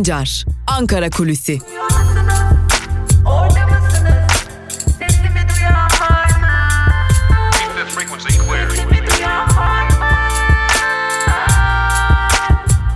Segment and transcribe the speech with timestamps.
[0.00, 1.58] Sancar, Ankara Kulüsi.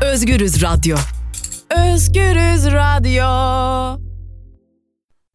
[0.03, 0.97] Özgürüz Radyo.
[1.71, 3.25] Özgürüz Radyo.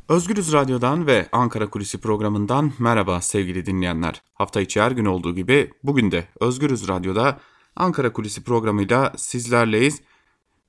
[0.09, 4.21] Özgürüz Radyo'dan ve Ankara Kulisi programından merhaba sevgili dinleyenler.
[4.33, 7.39] Hafta içi her gün olduğu gibi bugün de Özgürüz Radyo'da
[7.75, 10.01] Ankara Kulisi programıyla sizlerleyiz.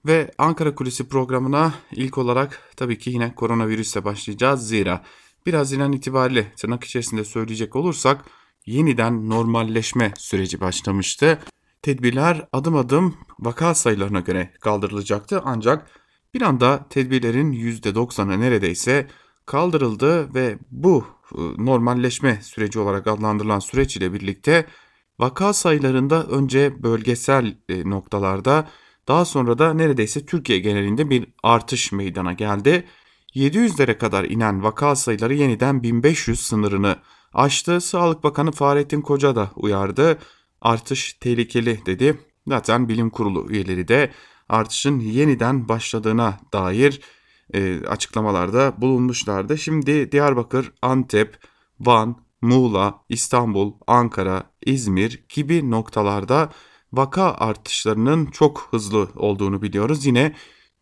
[0.07, 4.69] Ve Ankara Kulisi programına ilk olarak tabii ki yine koronavirüsle başlayacağız.
[4.69, 5.05] Zira
[5.47, 8.25] biraz inan itibariyle tırnak içerisinde söyleyecek olursak
[8.67, 11.39] yeniden normalleşme süreci başlamıştı.
[11.83, 15.91] Tedbirler adım adım vaka sayılarına göre kaldırılacaktı ancak
[16.35, 19.07] bir anda tedbirlerin %90'ı neredeyse
[19.47, 24.67] kaldırıldı ve bu e, normalleşme süreci olarak adlandırılan süreç ile birlikte
[25.19, 28.69] vaka sayılarında önce bölgesel e, noktalarda
[29.11, 32.85] daha sonra da neredeyse Türkiye genelinde bir artış meydana geldi.
[33.35, 36.97] 700'lere kadar inen vaka sayıları yeniden 1500 sınırını
[37.35, 37.81] aştı.
[37.81, 40.19] Sağlık Bakanı Fahrettin Koca da uyardı.
[40.61, 42.19] Artış tehlikeli dedi.
[42.49, 44.11] Zaten bilim kurulu üyeleri de
[44.49, 47.01] artışın yeniden başladığına dair
[47.55, 49.59] e, açıklamalarda bulunmuşlardı.
[49.59, 51.39] Şimdi Diyarbakır, Antep,
[51.81, 56.51] Van, Muğla, İstanbul, Ankara, İzmir gibi noktalarda
[56.93, 60.07] vaka artışlarının çok hızlı olduğunu biliyoruz.
[60.07, 60.35] Yine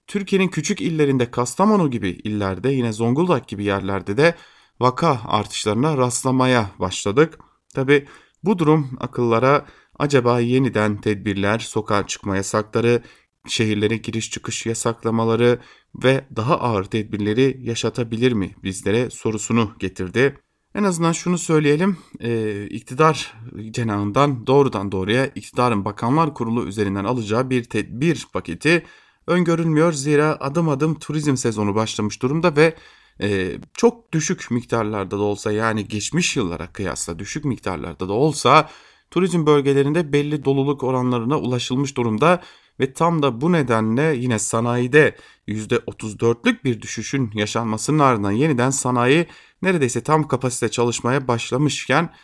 [0.06, 4.34] Türkiye'nin küçük illerinde Kastamonu gibi illerde yine Zonguldak gibi yerlerde de
[4.80, 7.38] vaka artışlarına rastlamaya başladık.
[7.74, 8.06] Tabi
[8.44, 9.66] bu durum akıllara
[9.98, 13.02] acaba yeniden tedbirler, sokağa çıkma yasakları,
[13.46, 15.58] şehirlere giriş çıkış yasaklamaları
[16.04, 20.38] ve daha ağır tedbirleri yaşatabilir mi bizlere sorusunu getirdi.
[20.74, 23.34] En azından şunu söyleyelim, e, iktidar
[23.70, 28.84] cenahından doğrudan doğruya iktidarın bakanlar kurulu üzerinden alacağı bir tedbir paketi
[29.26, 29.92] öngörülmüyor.
[29.92, 32.74] Zira adım adım turizm sezonu başlamış durumda ve
[33.20, 38.70] e, çok düşük miktarlarda da olsa yani geçmiş yıllara kıyasla düşük miktarlarda da olsa
[39.10, 42.42] turizm bölgelerinde belli doluluk oranlarına ulaşılmış durumda
[42.80, 45.16] ve tam da bu nedenle yine sanayide
[45.48, 49.26] %34'lük bir düşüşün yaşanmasının ardından yeniden sanayi
[49.62, 52.14] neredeyse tam kapasite çalışmaya başlamışken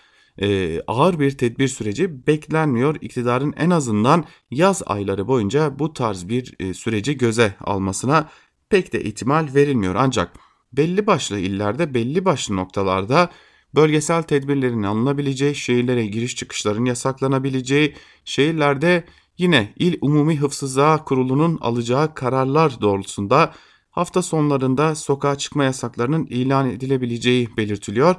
[0.42, 2.96] e, ağır bir tedbir süreci beklenmiyor.
[3.00, 8.28] İktidarın en azından yaz ayları boyunca bu tarz bir e, süreci göze almasına
[8.68, 9.94] pek de ihtimal verilmiyor.
[9.94, 10.32] Ancak
[10.72, 13.30] belli başlı illerde belli başlı noktalarda
[13.74, 17.94] bölgesel tedbirlerin alınabileceği, şehirlere giriş çıkışların yasaklanabileceği,
[18.24, 19.04] şehirlerde
[19.38, 23.52] yine İl Umumi Hıfzıza Kurulu'nun alacağı kararlar doğrultusunda
[23.90, 28.16] hafta sonlarında sokağa çıkma yasaklarının ilan edilebileceği belirtiliyor.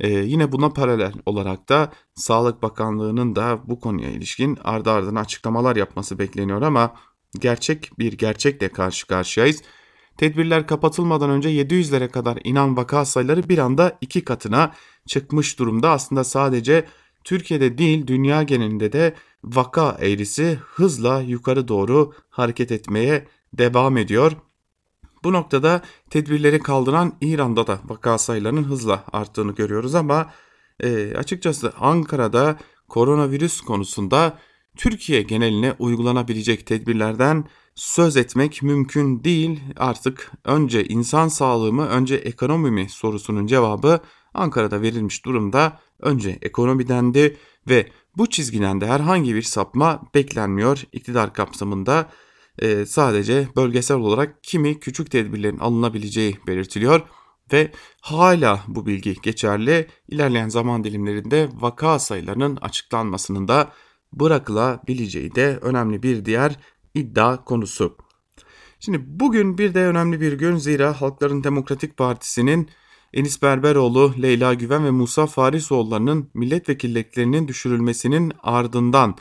[0.00, 5.76] Ee, yine buna paralel olarak da Sağlık Bakanlığı'nın da bu konuya ilişkin ardı ardına açıklamalar
[5.76, 6.94] yapması bekleniyor ama
[7.40, 9.62] gerçek bir gerçekle karşı karşıyayız.
[10.16, 14.72] Tedbirler kapatılmadan önce 700'lere kadar inen vaka sayıları bir anda iki katına
[15.06, 15.90] çıkmış durumda.
[15.90, 16.86] Aslında sadece
[17.24, 19.14] Türkiye'de değil dünya genelinde de
[19.44, 24.32] vaka eğrisi hızla yukarı doğru hareket etmeye devam ediyor.
[25.24, 30.30] Bu noktada tedbirleri kaldıran İran'da da vaka sayılarının hızla arttığını görüyoruz ama
[30.80, 32.58] e, açıkçası Ankara'da
[32.88, 34.38] koronavirüs konusunda
[34.76, 37.44] Türkiye geneline uygulanabilecek tedbirlerden
[37.74, 39.60] söz etmek mümkün değil.
[39.76, 44.00] Artık önce insan sağlığı mı, önce ekonomi mi sorusunun cevabı
[44.34, 45.80] Ankara'da verilmiş durumda.
[46.00, 47.36] Önce ekonomi dendi
[47.68, 52.10] ve bu çizgiden de herhangi bir sapma beklenmiyor iktidar kapsamında.
[52.58, 57.00] E, sadece bölgesel olarak kimi küçük tedbirlerin alınabileceği belirtiliyor
[57.52, 59.88] ve hala bu bilgi geçerli.
[60.08, 63.72] İlerleyen zaman dilimlerinde vaka sayılarının açıklanmasının da
[64.12, 66.56] bırakılabileceği de önemli bir diğer
[66.94, 67.96] iddia konusu.
[68.80, 72.70] Şimdi bugün bir de önemli bir gün zira Halkların Demokratik Partisi'nin
[73.12, 79.16] Enis Berberoğlu, Leyla Güven ve Musa Farisoğulları'nın milletvekilliklerinin düşürülmesinin ardından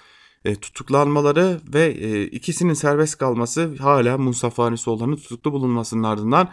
[0.46, 6.50] e, tutuklanmaları ve e, ikisinin serbest kalması hala Musa Farisoğulları'nın tutuklu bulunmasının ardından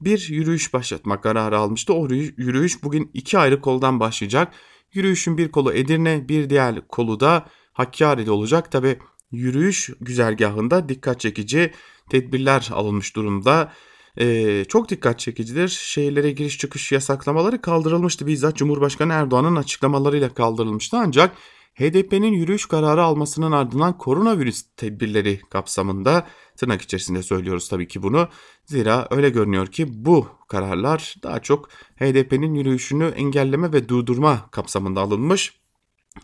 [0.00, 1.92] bir yürüyüş başlatma kararı almıştı.
[1.94, 4.52] O yürüyüş bugün iki ayrı koldan başlayacak.
[4.92, 8.72] Yürüyüşün bir kolu Edirne, bir diğer kolu da Hakkari'de olacak.
[8.72, 8.98] Tabi
[9.32, 11.72] yürüyüş güzergahında dikkat çekici
[12.10, 13.72] tedbirler alınmış durumda.
[14.20, 15.68] Ee, çok dikkat çekicidir.
[15.68, 18.26] Şehirlere giriş çıkış yasaklamaları kaldırılmıştı.
[18.26, 20.96] Bizzat Cumhurbaşkanı Erdoğan'ın açıklamalarıyla kaldırılmıştı.
[20.96, 21.36] Ancak
[21.74, 26.26] HDP'nin yürüyüş kararı almasının ardından koronavirüs tedbirleri kapsamında
[26.56, 28.28] tırnak içerisinde söylüyoruz tabii ki bunu.
[28.64, 35.60] Zira öyle görünüyor ki bu kararlar daha çok HDP'nin yürüyüşünü engelleme ve durdurma kapsamında alınmış.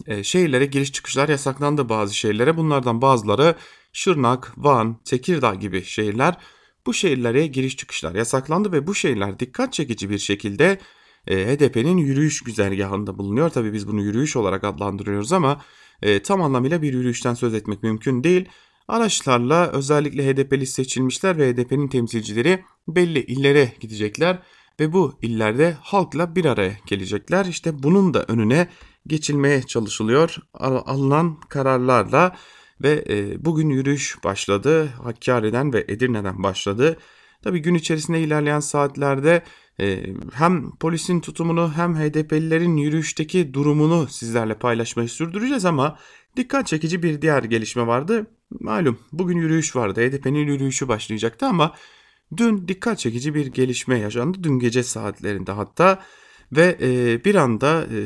[0.07, 2.57] E, şehirlere giriş çıkışlar yasaklandı bazı şehirlere.
[2.57, 3.55] Bunlardan bazıları
[3.93, 6.37] Şırnak, Van, Tekirdağ gibi şehirler.
[6.87, 10.79] Bu şehirlere giriş çıkışlar yasaklandı ve bu şehirler dikkat çekici bir şekilde
[11.27, 13.51] e, HDP'nin yürüyüş güzergahında bulunuyor.
[13.51, 15.61] Tabii biz bunu yürüyüş olarak adlandırıyoruz ama
[16.03, 18.49] e, tam anlamıyla bir yürüyüşten söz etmek mümkün değil.
[18.89, 24.39] Araçlarla özellikle HDP'li seçilmişler ve HDP'nin temsilcileri belli illere gidecekler
[24.81, 27.45] ve bu illerde halkla bir araya gelecekler.
[27.45, 28.69] İşte bunun da önüne
[29.07, 32.37] geçilmeye çalışılıyor alınan kararlarla
[32.83, 34.87] ve e, bugün yürüyüş başladı.
[34.87, 36.97] Hakkari'den ve Edirne'den başladı.
[37.43, 39.43] Tabi gün içerisinde ilerleyen saatlerde
[39.81, 45.99] e, hem polisin tutumunu hem HDP'lilerin yürüyüşteki durumunu sizlerle paylaşmayı sürdüreceğiz ama
[46.37, 48.27] dikkat çekici bir diğer gelişme vardı.
[48.61, 50.01] Malum bugün yürüyüş vardı.
[50.01, 51.75] HDP'nin yürüyüşü başlayacaktı ama
[52.37, 54.39] dün dikkat çekici bir gelişme yaşandı.
[54.43, 56.03] Dün gece saatlerinde hatta
[56.53, 58.01] ve e, bir anda e,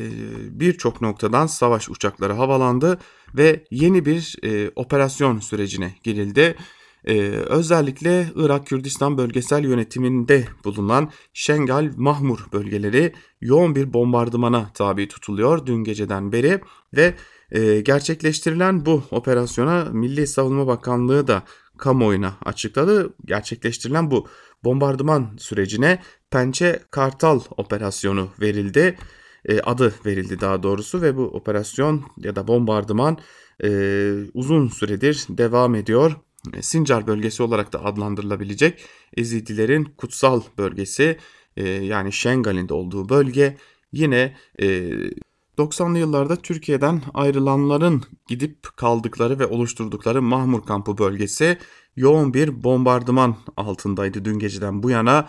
[0.60, 2.98] birçok noktadan savaş uçakları havalandı
[3.34, 6.56] ve yeni bir e, operasyon sürecine girildi.
[7.04, 15.66] Ee, özellikle Irak Kürdistan bölgesel yönetiminde bulunan Şengal Mahmur bölgeleri yoğun bir bombardımana tabi tutuluyor
[15.66, 16.60] dün geceden beri
[16.96, 17.14] ve
[17.50, 21.42] e, gerçekleştirilen bu operasyona Milli Savunma Bakanlığı da
[21.78, 23.14] kamuoyuna açıkladı.
[23.24, 24.28] Gerçekleştirilen bu
[24.64, 28.96] bombardıman sürecine Pençe Kartal operasyonu verildi.
[29.44, 33.18] E, adı verildi daha doğrusu ve bu operasyon ya da bombardıman
[33.64, 33.70] e,
[34.34, 36.16] uzun süredir devam ediyor.
[36.54, 38.84] E, Sincar bölgesi olarak da adlandırılabilecek
[39.16, 41.18] Ezidilerin kutsal bölgesi
[41.82, 43.56] yani Şengal'in de olduğu bölge
[43.92, 44.66] yine e,
[45.58, 51.58] 90'lı yıllarda Türkiye'den ayrılanların gidip kaldıkları ve oluşturdukları Mahmur kampı bölgesi
[51.96, 55.28] yoğun bir bombardıman altındaydı dün geceden bu yana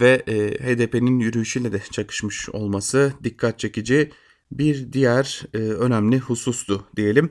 [0.00, 4.10] ve e, HDP'nin yürüyüşüyle de çakışmış olması dikkat çekici
[4.50, 7.30] bir diğer e, önemli husustu diyelim.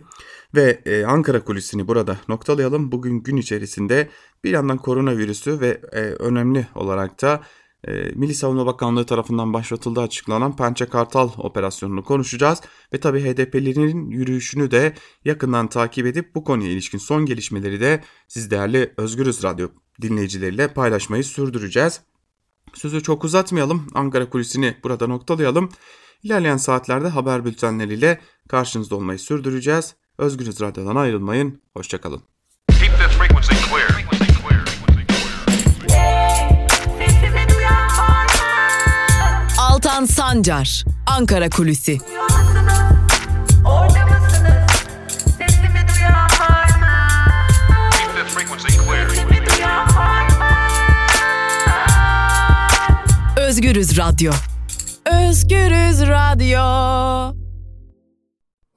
[0.55, 2.91] Ve e, Ankara kulisini burada noktalayalım.
[2.91, 4.09] Bugün gün içerisinde
[4.43, 7.43] bir yandan koronavirüsü ve e, önemli olarak da
[7.87, 12.61] e, Milli Savunma Bakanlığı tarafından başlatıldığı açıklanan Pençe Kartal operasyonunu konuşacağız.
[12.93, 14.93] Ve tabi HDP'lerin yürüyüşünü de
[15.25, 19.67] yakından takip edip bu konuya ilişkin son gelişmeleri de siz değerli Özgürüz Radyo
[20.01, 22.01] dinleyicileriyle paylaşmayı sürdüreceğiz.
[22.73, 23.87] Sözü çok uzatmayalım.
[23.93, 25.69] Ankara kulisini burada noktalayalım.
[26.23, 29.95] İlerleyen saatlerde haber bültenleriyle karşınızda olmayı sürdüreceğiz.
[30.17, 31.61] Özgürüz Radyo'dan ayrılmayın.
[31.73, 32.21] Hoşçakalın.
[39.59, 41.97] Altan Sancar, Ankara Kulüsi.
[53.53, 54.31] Özgürüz Radyo.
[55.05, 56.61] Özgürüz Radyo.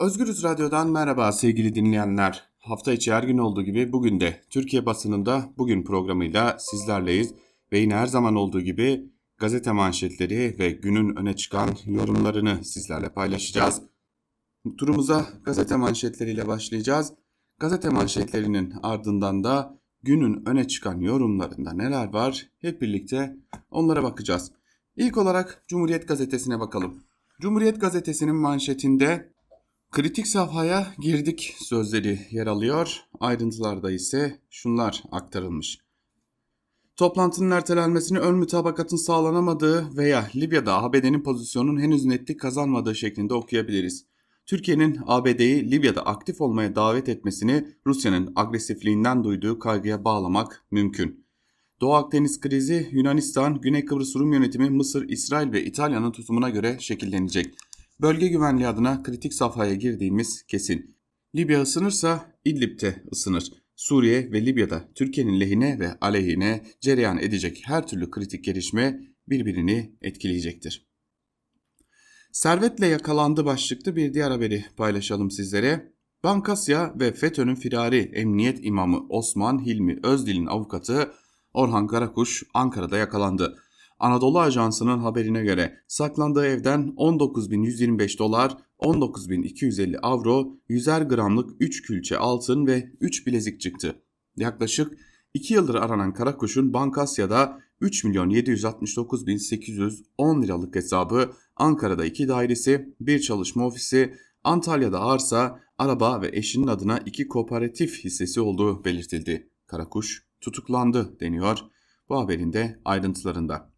[0.01, 2.45] Özgürüz Radyo'dan merhaba sevgili dinleyenler.
[2.59, 7.35] Hafta içi her gün olduğu gibi bugün de Türkiye basınında bugün programıyla sizlerleyiz.
[7.73, 13.83] Ve yine her zaman olduğu gibi gazete manşetleri ve günün öne çıkan yorumlarını sizlerle paylaşacağız.
[14.79, 17.13] Turumuza gazete manşetleriyle başlayacağız.
[17.61, 23.37] Gazete manşetlerinin ardından da günün öne çıkan yorumlarında neler var hep birlikte
[23.71, 24.53] onlara bakacağız.
[24.97, 27.03] İlk olarak Cumhuriyet Gazetesi'ne bakalım.
[27.41, 29.33] Cumhuriyet Gazetesi'nin manşetinde
[29.91, 33.01] kritik safhaya girdik sözleri yer alıyor.
[33.21, 35.79] Ayrıntılarda ise şunlar aktarılmış.
[36.97, 44.07] Toplantının ertelenmesini ön mütabakatın sağlanamadığı veya Libya'da ABD'nin pozisyonun henüz netlik kazanmadığı şeklinde okuyabiliriz.
[44.47, 51.26] Türkiye'nin ABD'yi Libya'da aktif olmaya davet etmesini Rusya'nın agresifliğinden duyduğu kaygıya bağlamak mümkün.
[51.81, 57.55] Doğu Akdeniz krizi Yunanistan, Güney Kıbrıs Rum yönetimi Mısır, İsrail ve İtalya'nın tutumuna göre şekillenecek.
[58.01, 60.97] Bölge güvenliği adına kritik safhaya girdiğimiz kesin.
[61.35, 63.53] Libya ısınırsa İdlib'te ısınır.
[63.77, 70.87] Suriye ve Libya'da Türkiye'nin lehine ve aleyhine cereyan edecek her türlü kritik gelişme birbirini etkileyecektir.
[72.33, 75.93] Servetle yakalandı başlıklı bir diğer haberi paylaşalım sizlere.
[76.25, 81.13] Bankasya ve FETÖ'nün firari emniyet imamı Osman Hilmi Özdil'in avukatı
[81.57, 83.57] Orhan Karakuş Ankara'da yakalandı.
[83.99, 92.67] Anadolu Ajansı'nın haberine göre saklandığı evden 19.125 dolar, 19.250 avro, 100'er gramlık 3 külçe altın
[92.67, 94.03] ve 3 bilezik çıktı.
[94.37, 94.93] Yaklaşık
[95.35, 102.95] 2 yıldır aranan Karakuş'un Bankasya'da 3 milyon 769 bin 810 liralık hesabı, Ankara'da 2 dairesi,
[103.01, 109.51] bir çalışma ofisi, Antalya'da arsa, araba ve eşinin adına 2 kooperatif hissesi olduğu belirtildi.
[109.67, 111.59] Karakuş tutuklandı deniyor
[112.09, 113.71] bu haberin de ayrıntılarında.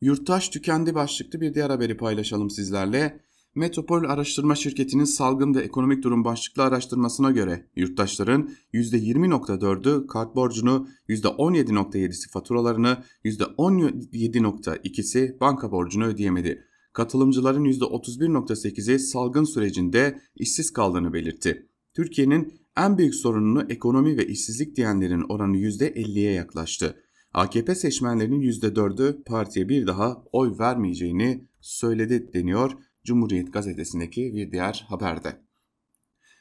[0.00, 3.20] Yurttaş tükendi başlıklı bir diğer haberi paylaşalım sizlerle.
[3.54, 12.30] Metropol Araştırma Şirketi'nin salgın ve ekonomik durum başlıklı araştırmasına göre yurttaşların %20.4'ü kart borcunu, %17.7'si
[12.30, 16.64] faturalarını, %17.2'si banka borcunu ödeyemedi.
[16.92, 21.66] Katılımcıların %31.8'i salgın sürecinde işsiz kaldığını belirtti.
[21.94, 26.96] Türkiye'nin en büyük sorununu ekonomi ve işsizlik diyenlerin oranı %50'ye yaklaştı.
[27.34, 32.72] AKP seçmenlerinin %4'ü partiye bir daha oy vermeyeceğini söyledi deniyor
[33.04, 35.40] Cumhuriyet gazetesindeki bir diğer haberde.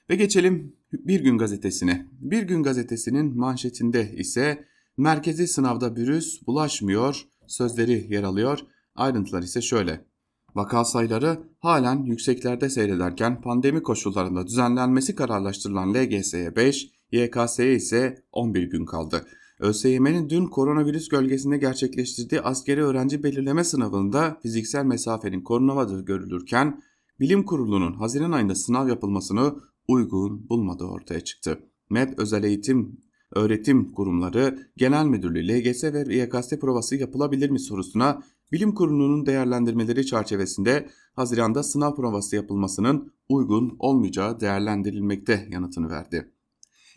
[0.09, 2.07] Ve geçelim Bir Gün gazetesine.
[2.11, 4.65] Bir Gün gazetesinin manşetinde ise
[4.97, 8.59] merkezi sınavda virüs bulaşmıyor sözleri yer alıyor.
[8.95, 10.08] Ayrıntılar ise şöyle.
[10.55, 18.85] Vaka sayıları halen yükseklerde seyrederken pandemi koşullarında düzenlenmesi kararlaştırılan LGS'ye 5, YKS'ye ise 11 gün
[18.85, 19.25] kaldı.
[19.59, 26.81] ÖSYM'nin dün koronavirüs gölgesinde gerçekleştirdiği askeri öğrenci belirleme sınavında fiziksel mesafenin korunamadığı görülürken
[27.19, 29.55] Bilim Kurulu'nun Haziran ayında sınav yapılmasını
[29.87, 31.59] uygun bulmadığı ortaya çıktı.
[31.89, 32.99] MEP Özel Eğitim
[33.35, 40.89] Öğretim Kurumları Genel Müdürlüğü LGS ve YKS provası yapılabilir mi sorusuna Bilim Kurulu'nun değerlendirmeleri çerçevesinde
[41.15, 46.31] Haziran'da sınav provası yapılmasının uygun olmayacağı değerlendirilmekte yanıtını verdi.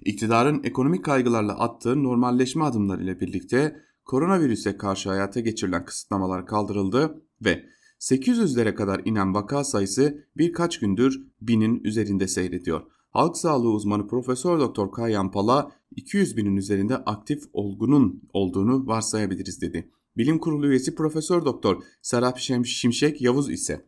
[0.04, 7.64] İktidarın ekonomik kaygılarla attığı normalleşme adımlarıyla birlikte koronavirüse karşı hayata geçirilen kısıtlamalar kaldırıldı ve
[8.00, 12.82] 800'lere kadar inen vaka sayısı birkaç gündür binin üzerinde seyrediyor.
[13.10, 19.90] Halk sağlığı uzmanı Profesör Doktor Kayan Pala 200 binin üzerinde aktif olgunun olduğunu varsayabiliriz dedi.
[20.16, 23.86] Bilim Kurulu üyesi Profesör Doktor Serap Şimşek Yavuz ise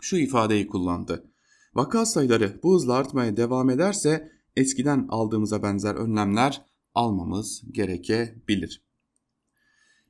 [0.00, 1.32] şu ifadeyi kullandı.
[1.74, 8.84] Vaka sayıları bu hızla artmaya devam ederse eskiden aldığımıza benzer önlemler almamız gerekebilir.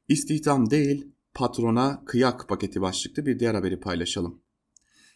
[0.08, 4.41] İstihdam değil, patrona kıyak paketi başlıklı bir diğer haberi paylaşalım.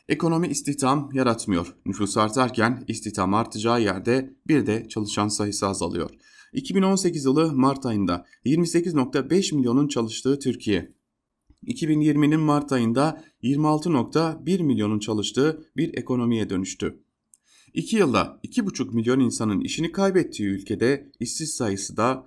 [0.08, 1.76] Ekonomi istihdam yaratmıyor.
[1.86, 6.10] Nüfus artarken istihdam artacağı yerde bir de çalışan sayısı azalıyor.
[6.52, 10.96] 2018 yılı Mart ayında 28.5 milyonun çalıştığı Türkiye,
[11.66, 17.02] 2020'nin Mart ayında 26.1 milyonun çalıştığı bir ekonomiye dönüştü.
[17.74, 22.26] 2 yılda 2,5 milyon insanın işini kaybettiği ülkede işsiz sayısı da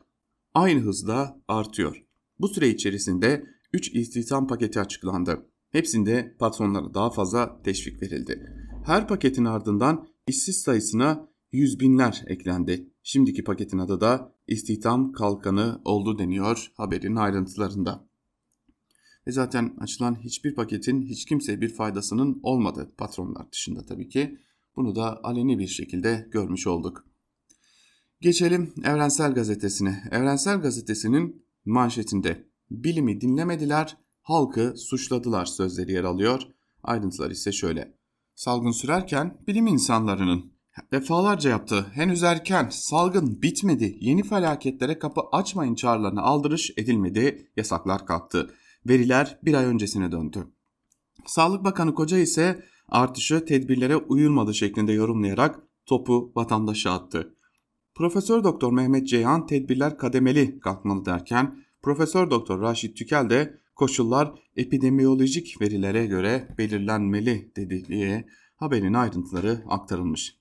[0.54, 2.04] aynı hızda artıyor.
[2.40, 5.49] Bu süre içerisinde 3 istihdam paketi açıklandı.
[5.72, 8.54] Hepsinde patronlara daha fazla teşvik verildi.
[8.86, 12.94] Her paketin ardından işsiz sayısına yüz binler eklendi.
[13.04, 18.10] Şimdiki paketin adı da istihdam kalkanı oldu deniyor haberin ayrıntılarında.
[19.28, 24.40] Ve zaten açılan hiçbir paketin hiç kimseye bir faydasının olmadı patronlar dışında tabii ki.
[24.76, 27.06] Bunu da aleni bir şekilde görmüş olduk.
[28.22, 30.04] Geçelim Evrensel Gazetesi'ne.
[30.12, 36.42] Evrensel Gazetesi'nin manşetinde bilimi dinlemediler, halkı suçladılar sözleri yer alıyor.
[36.84, 37.94] Ayrıntılar ise şöyle.
[38.36, 40.52] Salgın sürerken bilim insanlarının
[40.92, 48.54] defalarca yaptığı henüz erken salgın bitmedi yeni felaketlere kapı açmayın çağrılarına aldırış edilmedi yasaklar kalktı.
[48.86, 50.48] Veriler bir ay öncesine döndü.
[51.26, 57.36] Sağlık Bakanı Koca ise artışı tedbirlere uyulmadı şeklinde yorumlayarak topu vatandaşa attı.
[57.96, 65.62] Profesör Doktor Mehmet Ceyhan tedbirler kademeli kalkmalı derken Profesör Doktor Raşit Tükel de koşullar epidemiyolojik
[65.62, 70.36] verilere göre belirlenmeli dedi diye haberin ayrıntıları aktarılmış.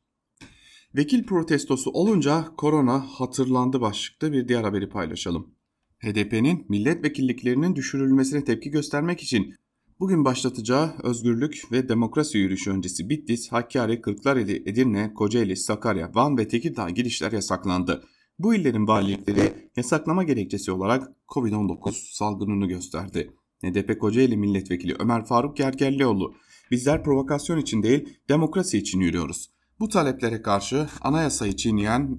[0.97, 5.55] Vekil protestosu olunca korona hatırlandı başlıklı bir diğer haberi paylaşalım.
[5.99, 9.55] HDP'nin milletvekilliklerinin düşürülmesine tepki göstermek için
[10.01, 16.49] bugün başlatacağı özgürlük ve demokrasi yürüyüşü öncesi Bitlis, Hakkari, Kırklareli, Edirne, Kocaeli, Sakarya, Van ve
[16.49, 18.05] Tekirdağ girişler yasaklandı.
[18.39, 23.31] Bu illerin valilikleri yasaklama gerekçesi olarak Covid-19 salgınını gösterdi.
[23.65, 26.35] HDP Kocaeli Milletvekili Ömer Faruk Gergerlioğlu,
[26.71, 29.51] bizler provokasyon için değil demokrasi için yürüyoruz.
[29.81, 32.19] Bu taleplere karşı anayasayı çiğneyen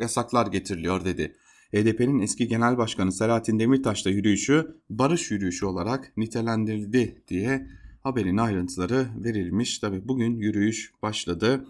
[0.00, 1.36] yasaklar getiriliyor dedi.
[1.74, 7.66] HDP'nin eski genel başkanı Selahattin Demirtaş da yürüyüşü barış yürüyüşü olarak nitelendirildi diye
[8.02, 9.78] haberin ayrıntıları verilmiş.
[9.78, 11.66] Tabi bugün yürüyüş başladı.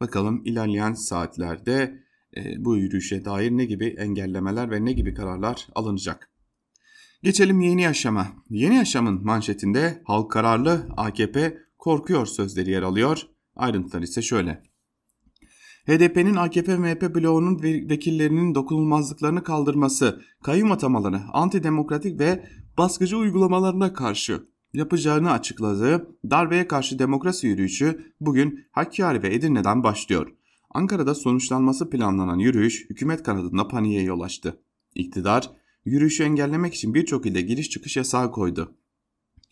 [0.00, 2.09] Bakalım ilerleyen saatlerde
[2.56, 6.30] bu yürüyüşe dair ne gibi engellemeler ve ne gibi kararlar alınacak.
[7.22, 8.26] Geçelim yeni yaşama.
[8.50, 13.22] Yeni yaşamın manşetinde halk kararlı AKP korkuyor sözleri yer alıyor.
[13.56, 14.62] Ayrıntılar ise şöyle.
[15.86, 22.44] HDP'nin AKP MHP bloğunun vekillerinin dokunulmazlıklarını kaldırması, kayyum atamaları, antidemokratik ve
[22.78, 30.32] baskıcı uygulamalarına karşı yapacağını açıkladığı darbeye karşı demokrasi yürüyüşü bugün Hakkari ve Edirne'den başlıyor.
[30.70, 34.62] Ankara'da sonuçlanması planlanan yürüyüş hükümet kanadında paniğe yol açtı.
[34.94, 35.50] İktidar,
[35.84, 38.74] yürüyüşü engellemek için birçok ilde giriş çıkış yasağı koydu.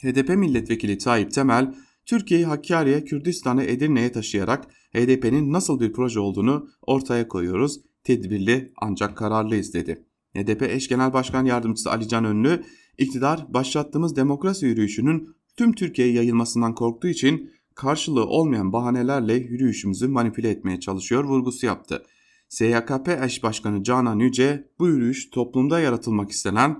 [0.02, 1.74] HDP milletvekili Tayyip Temel,
[2.06, 7.80] Türkiye'yi Hakkari'ye, Kürdistan'ı Edirne'ye taşıyarak HDP'nin nasıl bir proje olduğunu ortaya koyuyoruz.
[8.04, 10.04] Tedbirli ancak kararlıyız dedi.
[10.36, 12.62] HDP eş genel başkan yardımcısı Ali Can Önlü,
[12.98, 20.80] iktidar başlattığımız demokrasi yürüyüşünün tüm Türkiye'ye yayılmasından korktuğu için karşılığı olmayan bahanelerle yürüyüşümüzü manipüle etmeye
[20.80, 22.02] çalışıyor vurgusu yaptı.
[22.48, 26.78] SYKP eş başkanı Canan Yüce bu yürüyüş toplumda yaratılmak istenen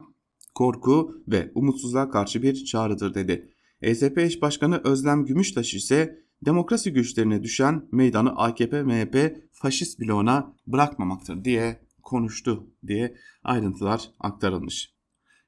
[0.54, 3.48] korku ve umutsuzluğa karşı bir çağrıdır dedi.
[3.82, 11.44] EZP eş başkanı Özlem Gümüştaş ise demokrasi güçlerine düşen meydanı AKP MHP faşist bloğuna bırakmamaktır
[11.44, 13.14] diye konuştu diye
[13.44, 14.94] ayrıntılar aktarılmış.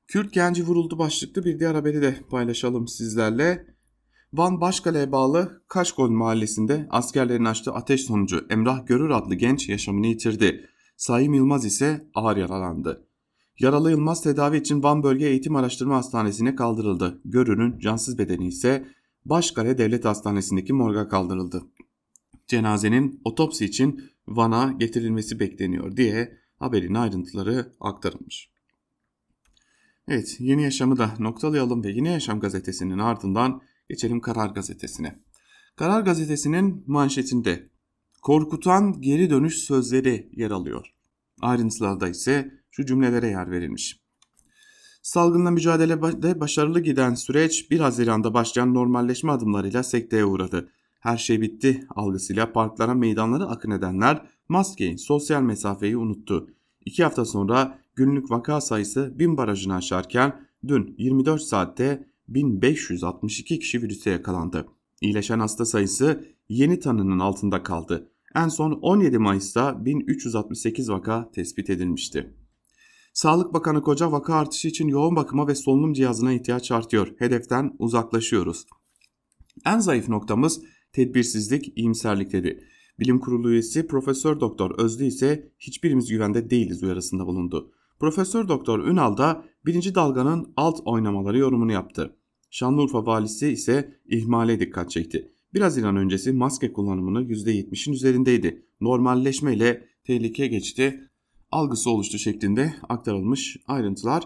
[0.06, 3.66] Kürt genci vuruldu başlıklı bir diğer haberi de paylaşalım sizlerle.
[4.32, 10.66] Van Başkale'ye bağlı Kaşgol mahallesinde askerlerin açtığı ateş sonucu Emrah Görür adlı genç yaşamını yitirdi.
[10.96, 13.06] Saim Yılmaz ise ağır yaralandı.
[13.58, 17.20] Yaralı Yılmaz tedavi için Van Bölge Eğitim Araştırma Hastanesi'ne kaldırıldı.
[17.24, 18.86] Görür'ün cansız bedeni ise
[19.24, 21.62] Başkale Devlet Hastanesi'ndeki morga kaldırıldı.
[22.46, 28.50] Cenazenin otopsi için Van'a getirilmesi bekleniyor diye haberin ayrıntıları aktarılmış.
[30.08, 35.18] Evet Yeni Yaşam'ı da noktalayalım ve Yeni Yaşam gazetesinin ardından geçelim Karar gazetesine.
[35.76, 37.68] Karar gazetesinin manşetinde
[38.22, 40.86] korkutan geri dönüş sözleri yer alıyor.
[41.40, 44.00] Ayrıntılarda ise şu cümlelere yer verilmiş.
[45.02, 50.68] Salgınla mücadelede başarılı giden süreç 1 Haziran'da başlayan normalleşme adımlarıyla sekteye uğradı.
[51.00, 56.50] Her şey bitti algısıyla parklara meydanlara akın edenler maskeyi, sosyal mesafeyi unuttu.
[56.84, 64.10] İki hafta sonra günlük vaka sayısı 1000 barajını aşarken dün 24 saatte 1562 kişi virüse
[64.10, 64.66] yakalandı.
[65.00, 68.12] İyileşen hasta sayısı yeni tanının altında kaldı.
[68.34, 72.34] En son 17 Mayıs'ta 1368 vaka tespit edilmişti.
[73.12, 77.14] Sağlık Bakanı Koca vaka artışı için yoğun bakıma ve solunum cihazına ihtiyaç artıyor.
[77.18, 78.66] Hedeften uzaklaşıyoruz.
[79.66, 82.64] En zayıf noktamız tedbirsizlik, iyimserlik dedi.
[83.00, 87.72] Bilim Kurulu üyesi Profesör Doktor Özlü ise hiçbirimiz güvende değiliz uyarısında bulundu.
[88.00, 92.16] Profesör Doktor Ünal da birinci dalganın alt oynamaları yorumunu yaptı.
[92.50, 95.32] Şanlıurfa valisi ise ihmale dikkat çekti.
[95.54, 98.66] Bir Haziran öncesi maske kullanımını %70'in üzerindeydi.
[98.80, 101.10] Normalleşme ile tehlike geçti
[101.50, 104.24] algısı oluştu şeklinde aktarılmış ayrıntılar.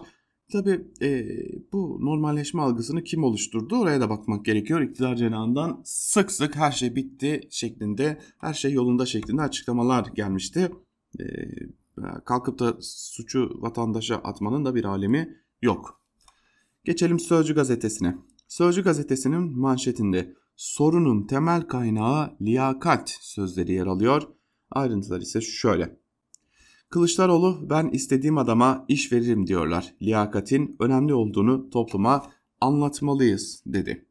[0.51, 1.25] Tabi e,
[1.73, 4.81] bu normalleşme algısını kim oluşturdu oraya da bakmak gerekiyor.
[4.81, 10.71] İktidar cenahından sık sık her şey bitti şeklinde her şey yolunda şeklinde açıklamalar gelmişti.
[11.19, 11.23] E,
[12.25, 16.04] kalkıp da suçu vatandaşa atmanın da bir alemi yok.
[16.85, 18.15] Geçelim Sözcü gazetesine.
[18.47, 24.21] Sözcü gazetesinin manşetinde sorunun temel kaynağı liyakat sözleri yer alıyor.
[24.71, 25.99] Ayrıntılar ise şöyle.
[26.89, 29.93] Kılıçdaroğlu ben istediğim adama iş veririm diyorlar.
[30.01, 34.05] Liyakatin önemli olduğunu topluma anlatmalıyız dedi.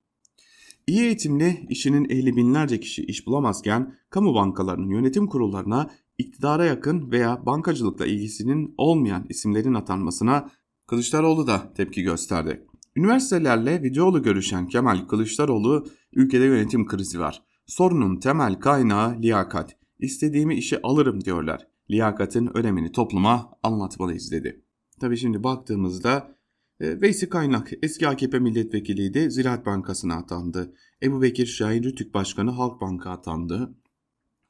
[0.86, 7.46] İyi eğitimli işinin ehli binlerce kişi iş bulamazken kamu bankalarının yönetim kurullarına iktidara yakın veya
[7.46, 10.50] bankacılıkla ilgisinin olmayan isimlerin atanmasına
[10.86, 12.66] Kılıçdaroğlu da tepki gösterdi.
[12.96, 17.42] Üniversitelerle videolu görüşen Kemal Kılıçdaroğlu ülkede yönetim krizi var.
[17.66, 19.76] Sorunun temel kaynağı liyakat.
[19.98, 24.62] İstediğimi işe alırım diyorlar liyakatin önemini topluma anlatmalıyız dedi.
[25.00, 26.36] Tabi şimdi baktığımızda
[26.80, 30.74] e, Veysi Kaynak eski AKP milletvekiliydi Ziraat Bankası'na atandı.
[31.02, 33.74] Ebu Bekir Şahin Rütük Başkanı Halk Banka atandı.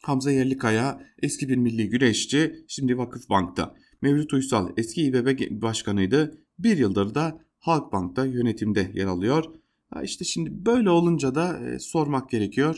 [0.02, 3.74] Hamza Yerlikaya eski bir milli güreşçi şimdi Vakıf Bank'ta.
[4.04, 6.38] Mevlüt Uysal eski İBB başkanıydı.
[6.58, 9.44] Bir yıldır da Halk Bank'ta yönetimde yer alıyor.
[9.90, 12.76] Ha işte şimdi böyle olunca da e, sormak gerekiyor.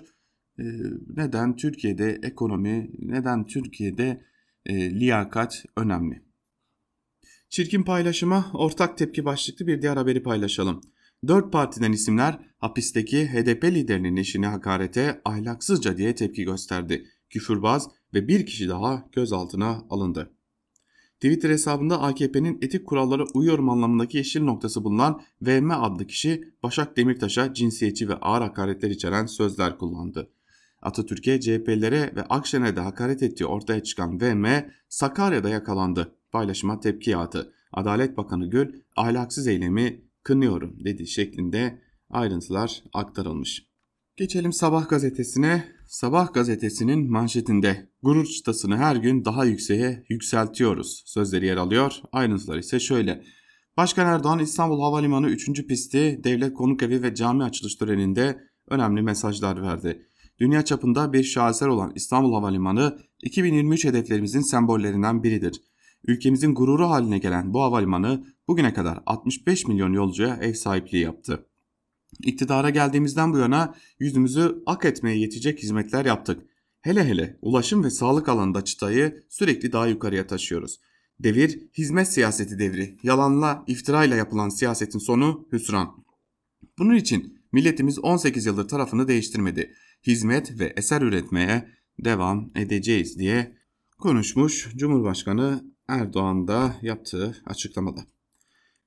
[0.59, 0.65] E,
[1.17, 4.21] neden Türkiye'de ekonomi, neden Türkiye'de
[4.67, 6.23] e, liyakat önemli.
[7.49, 10.81] Çirkin paylaşıma ortak tepki başlıklı bir diğer haberi paylaşalım.
[11.29, 17.07] Dört partiden isimler hapisteki HDP liderinin eşine hakarete ahlaksızca diye tepki gösterdi.
[17.31, 20.36] Küfürbaz ve bir kişi daha gözaltına alındı.
[21.21, 27.55] Twitter hesabında AKP'nin etik kurallara uyuyorum anlamındaki yeşil noktası bulunan VM adlı kişi Başak Demirtaş'a
[27.55, 30.31] cinsiyetçi ve ağır hakaretler içeren sözler kullandı.
[30.83, 36.13] Atatürk'e, CHP'lere ve Akşener'de hakaret ettiği ortaya çıkan VM Sakarya'da yakalandı.
[36.33, 37.53] Paylaşıma tepki yağdı.
[37.73, 43.67] Adalet Bakanı Gül ahlaksız eylemi kınıyorum dedi şeklinde ayrıntılar aktarılmış.
[44.17, 45.65] Geçelim Sabah gazetesine.
[45.87, 51.93] Sabah gazetesinin manşetinde gurur çıtasını her gün daha yükseğe yükseltiyoruz sözleri yer alıyor.
[52.13, 53.25] Ayrıntılar ise şöyle.
[53.77, 55.67] Başkan Erdoğan İstanbul Havalimanı 3.
[55.67, 60.07] pisti devlet konuk evi ve cami açılış töreninde önemli mesajlar verdi.
[60.39, 65.61] Dünya çapında bir şaheser olan İstanbul Havalimanı 2023 hedeflerimizin sembollerinden biridir.
[66.07, 71.47] Ülkemizin gururu haline gelen bu havalimanı bugüne kadar 65 milyon yolcuya ev sahipliği yaptı.
[72.23, 76.43] İktidara geldiğimizden bu yana yüzümüzü ak etmeye yetecek hizmetler yaptık.
[76.81, 80.81] Hele hele ulaşım ve sağlık alanında çıtayı sürekli daha yukarıya taşıyoruz.
[81.21, 82.97] Devir hizmet siyaseti devri.
[83.03, 86.05] Yalanla, iftirayla yapılan siyasetin sonu hüsran.
[86.79, 89.75] Bunun için milletimiz 18 yıldır tarafını değiştirmedi.
[90.07, 91.69] Hizmet ve eser üretmeye
[92.05, 93.57] devam edeceğiz diye
[93.99, 98.16] konuşmuş Cumhurbaşkanı Erdoğan da yaptığı açıklamada.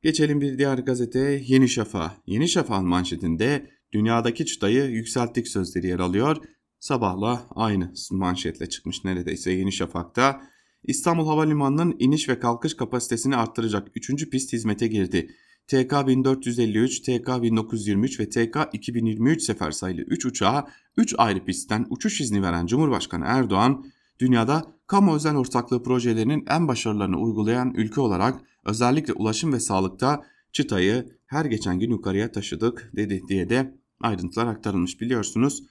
[0.02, 2.12] Geçelim bir diğer gazete Yeni Şafak.
[2.28, 6.38] Yeni Şafak'ın manşetinde dünyadaki çıtayı yükselttik sözleri yer alıyor.
[6.80, 10.42] Sabahla aynı manşetle çıkmış neredeyse Yeni Şafak'ta.
[10.84, 14.30] İstanbul Havalimanı'nın iniş ve kalkış kapasitesini arttıracak 3.
[14.30, 15.30] pist hizmete girdi.
[15.68, 22.22] TK 1453, TK 1923 ve TK 2023 sefer sayılı 3 uçağa 3 ayrı pistten uçuş
[22.22, 23.86] izni veren Cumhurbaşkanı Erdoğan,
[24.20, 31.20] dünyada kamu özel ortaklığı projelerinin en başarılarını uygulayan ülke olarak özellikle ulaşım ve sağlıkta çıtayı
[31.26, 35.64] her geçen gün yukarıya taşıdık dedi diye de ayrıntılar aktarılmış biliyorsunuz.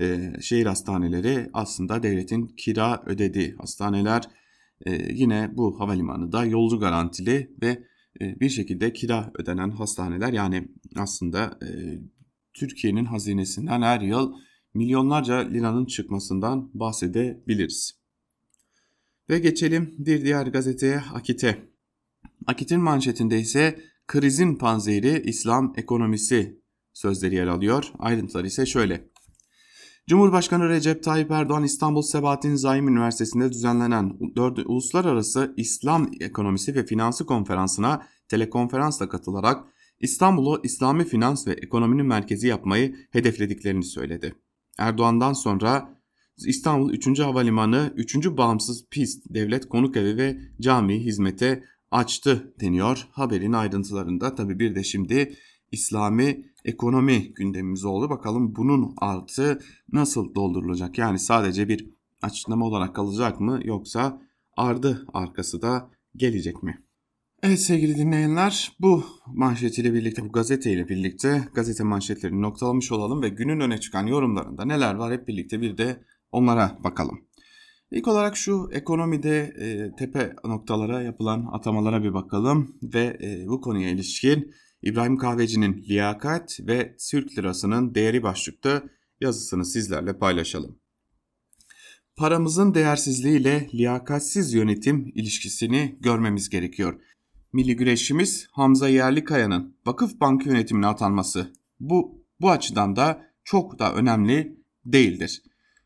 [0.00, 4.28] Ee, şehir hastaneleri aslında devletin kira ödediği hastaneler
[4.86, 7.84] e, yine bu havalimanı da yolcu garantili ve
[8.20, 11.98] e, bir şekilde kira ödenen hastaneler yani aslında e,
[12.54, 14.34] Türkiye'nin hazinesinden her yıl
[14.74, 17.98] milyonlarca liranın çıkmasından bahsedebiliriz.
[19.30, 21.73] Ve geçelim bir diğer gazeteye Akit'e.
[22.46, 26.60] Akit'in manşetinde ise krizin panzehri İslam ekonomisi
[26.92, 27.92] sözleri yer alıyor.
[27.98, 29.08] Ayrıntılar ise şöyle.
[30.08, 34.58] Cumhurbaşkanı Recep Tayyip Erdoğan İstanbul Sebahattin Zaim Üniversitesi'nde düzenlenen 4.
[34.66, 39.64] Uluslararası İslam Ekonomisi ve Finansı Konferansı'na telekonferansla katılarak
[40.00, 44.34] İstanbul'u İslami finans ve ekonominin merkezi yapmayı hedeflediklerini söyledi.
[44.78, 46.00] Erdoğan'dan sonra
[46.38, 47.20] İstanbul 3.
[47.20, 48.16] Havalimanı 3.
[48.16, 53.08] Bağımsız Pist Devlet Konuk Evi ve Cami hizmete açtı deniyor.
[53.10, 55.34] Haberin ayrıntılarında tabi bir de şimdi
[55.72, 58.10] İslami ekonomi gündemimiz oldu.
[58.10, 59.58] Bakalım bunun artı
[59.92, 60.98] nasıl doldurulacak?
[60.98, 61.90] Yani sadece bir
[62.22, 64.22] açıklama olarak kalacak mı yoksa
[64.56, 66.82] ardı arkası da gelecek mi?
[67.42, 73.60] Evet sevgili dinleyenler bu manşetiyle birlikte bu gazeteyle birlikte gazete manşetlerini noktalamış olalım ve günün
[73.60, 76.00] öne çıkan yorumlarında neler var hep birlikte bir de
[76.32, 77.20] onlara bakalım.
[77.90, 83.90] İlk olarak şu ekonomide e, tepe noktalara yapılan atamalara bir bakalım ve e, bu konuya
[83.90, 88.82] ilişkin İbrahim Kahveci'nin liyakat ve Türk lirasının değeri başlıkta
[89.20, 90.78] yazısını sizlerle paylaşalım.
[92.16, 97.00] Paramızın değersizliğiyle liyakatsiz yönetim ilişkisini görmemiz gerekiyor.
[97.52, 104.56] Milli güreşimiz Hamza Yerlikaya'nın Vakıf Bankı yönetimine atanması bu, bu açıdan da çok da önemli
[104.84, 105.42] değildir.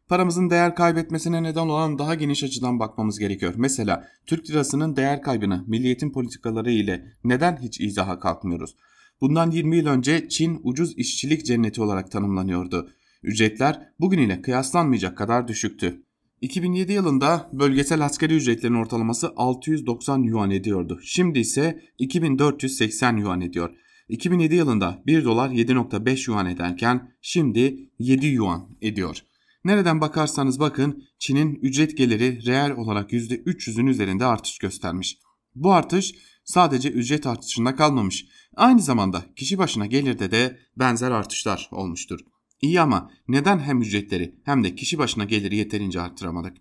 [0.09, 3.55] Paramızın değer kaybetmesine neden olan daha geniş açıdan bakmamız gerekiyor.
[3.57, 8.77] Mesela Türk lirasının değer kaybını milliyetin politikaları ile neden hiç izaha kalkmıyoruz?
[9.21, 12.90] Bundan 20 yıl önce Çin ucuz işçilik cenneti olarak tanımlanıyordu.
[13.23, 16.03] Ücretler bugün ile kıyaslanmayacak kadar düşüktü.
[16.40, 21.01] 2007 yılında bölgesel asgari ücretlerin ortalaması 690 yuan ediyordu.
[21.05, 23.71] Şimdi ise 2480 yuan ediyor.
[24.09, 29.23] 2007 yılında 1 dolar 7.5 yuan ederken şimdi 7 yuan ediyor.
[29.64, 35.18] Nereden bakarsanız bakın Çin'in ücret geliri reel olarak %300'ün üzerinde artış göstermiş.
[35.55, 38.27] Bu artış sadece ücret artışında kalmamış.
[38.57, 42.21] Aynı zamanda kişi başına gelirde de benzer artışlar olmuştur.
[42.62, 46.57] İyi ama neden hem ücretleri hem de kişi başına geliri yeterince arttıramadık?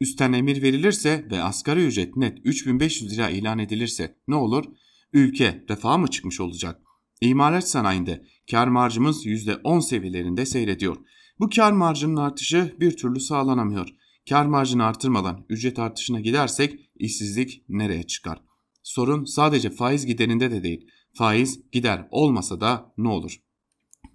[0.00, 4.64] Üstten emir verilirse ve asgari ücret net 3500 lira ilan edilirse ne olur?
[5.12, 6.80] Ülke refaha mı çıkmış olacak?
[7.20, 10.96] İmalat sanayinde kar marjımız %10 seviyelerinde seyrediyor.
[11.40, 13.88] Bu kar marjının artışı bir türlü sağlanamıyor.
[14.28, 18.40] Kar marjını artırmadan ücret artışına gidersek işsizlik nereye çıkar?
[18.82, 20.86] Sorun sadece faiz giderinde de değil.
[21.14, 23.36] Faiz gider olmasa da ne olur?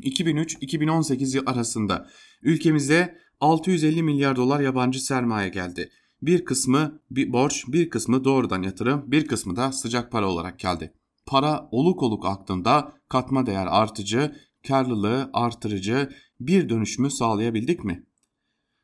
[0.01, 2.07] 2003-2018 yıl arasında
[2.41, 5.89] ülkemize 650 milyar dolar yabancı sermaye geldi.
[6.21, 10.93] Bir kısmı bir borç, bir kısmı doğrudan yatırım, bir kısmı da sıcak para olarak geldi.
[11.25, 14.35] Para oluk oluk aktığında katma değer artıcı,
[14.67, 18.05] karlılığı artırıcı bir dönüşümü sağlayabildik mi?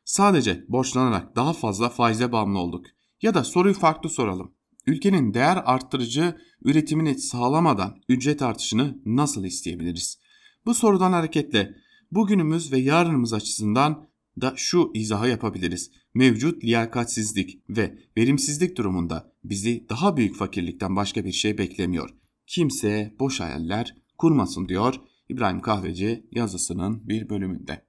[0.04, 2.86] Sadece borçlanarak daha fazla faize bağımlı olduk.
[3.22, 4.54] Ya da soruyu farklı soralım.
[4.86, 10.18] Ülkenin değer arttırıcı üretimini sağlamadan ücret artışını nasıl isteyebiliriz?
[10.66, 11.74] Bu sorudan hareketle
[12.10, 14.08] bugünümüz ve yarınımız açısından
[14.40, 15.90] da şu izahı yapabiliriz.
[16.14, 22.10] Mevcut liyakatsizlik ve verimsizlik durumunda bizi daha büyük fakirlikten başka bir şey beklemiyor.
[22.46, 24.94] Kimse boş hayaller kurmasın diyor
[25.28, 27.86] İbrahim Kahveci yazısının bir bölümünde.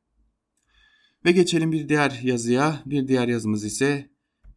[1.25, 2.81] Ve geçelim bir diğer yazıya.
[2.85, 4.09] Bir diğer yazımız ise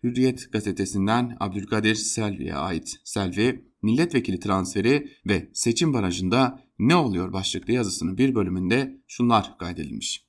[0.03, 3.01] Hürriyet gazetesinden Abdülkadir Selvi'ye ait.
[3.05, 10.27] Selvi, milletvekili transferi ve seçim barajında ne oluyor başlıklı yazısının bir bölümünde şunlar kaydedilmiş.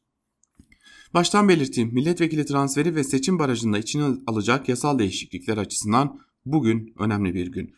[1.14, 7.48] Baştan belirteyim milletvekili transferi ve seçim barajında içine alacak yasal değişiklikler açısından bugün önemli bir
[7.48, 7.76] gün.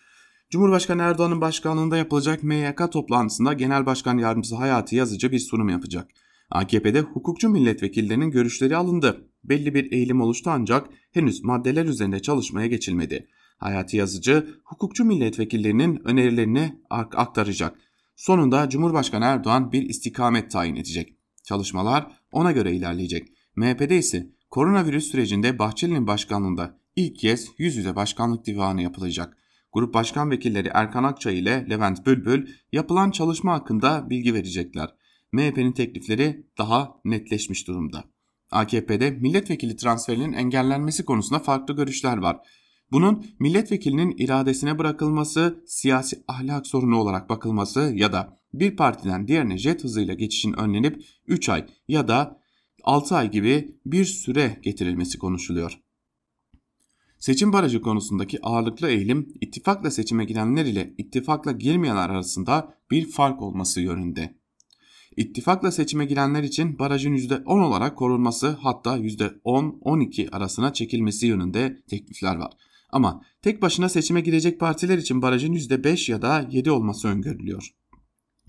[0.50, 6.12] Cumhurbaşkanı Erdoğan'ın başkanlığında yapılacak MYK toplantısında Genel Başkan Yardımcısı Hayati Yazıcı bir sunum yapacak.
[6.50, 9.30] AKP'de hukukçu milletvekillerinin görüşleri alındı.
[9.44, 13.28] Belli bir eğilim oluştu ancak henüz maddeler üzerinde çalışmaya geçilmedi.
[13.58, 17.80] Hayati Yazıcı hukukçu milletvekillerinin önerilerini aktaracak.
[18.16, 21.18] Sonunda Cumhurbaşkanı Erdoğan bir istikamet tayin edecek.
[21.44, 23.28] Çalışmalar ona göre ilerleyecek.
[23.56, 29.39] MHP'de ise koronavirüs sürecinde Bahçeli'nin başkanlığında ilk kez yüz yüze başkanlık divanı yapılacak.
[29.74, 34.90] Grup Başkan Vekilleri Erkan Akçay ile Levent Bülbül yapılan çalışma hakkında bilgi verecekler.
[35.32, 38.04] MHP'nin teklifleri daha netleşmiş durumda.
[38.52, 42.38] AKP'de milletvekili transferinin engellenmesi konusunda farklı görüşler var.
[42.92, 49.84] Bunun milletvekilinin iradesine bırakılması, siyasi ahlak sorunu olarak bakılması ya da bir partiden diğerine jet
[49.84, 52.40] hızıyla geçişin önlenip 3 ay ya da
[52.84, 55.80] 6 ay gibi bir süre getirilmesi konuşuluyor.
[57.20, 63.82] Seçim barajı konusundaki ağırlıklı eğilim ittifakla seçime girenler ile ittifakla girmeyenler arasında bir fark olması
[63.82, 64.36] yönünde.
[65.18, 72.52] İttifakla seçime girenler için barajın %10 olarak korunması hatta %10-12 arasına çekilmesi yönünde teklifler var.
[72.90, 77.70] Ama tek başına seçime girecek partiler için barajın %5 ya da 7 olması öngörülüyor.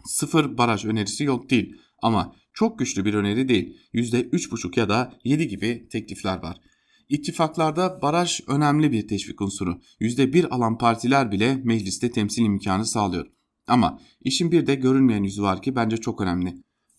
[0.04, 3.76] Sıfır baraj önerisi yok değil ama çok güçlü bir öneri değil.
[3.94, 6.56] %3,5 ya da 7 gibi teklifler var.
[7.10, 9.80] İttifaklarda baraj önemli bir teşvik unsuru.
[10.00, 13.26] %1 alan partiler bile mecliste temsil imkanı sağlıyor.
[13.66, 16.54] Ama işin bir de görünmeyen yüzü var ki bence çok önemli.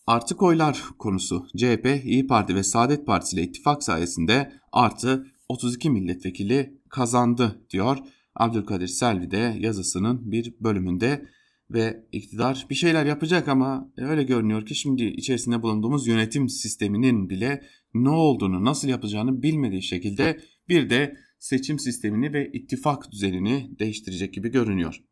[0.08, 6.82] Artık oylar konusu CHP, İyi Parti ve Saadet Partisi ile ittifak sayesinde artı 32 milletvekili
[6.90, 7.98] kazandı diyor
[8.36, 11.26] Abdülkadir Selvi de yazısının bir bölümünde
[11.70, 17.62] ve iktidar bir şeyler yapacak ama öyle görünüyor ki şimdi içerisinde bulunduğumuz yönetim sisteminin bile
[17.94, 24.50] ne olduğunu nasıl yapacağını bilmediği şekilde bir de seçim sistemini ve ittifak düzenini değiştirecek gibi
[24.50, 25.04] görünüyor.